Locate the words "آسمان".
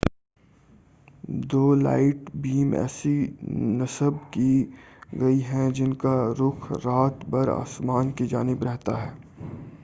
7.51-8.11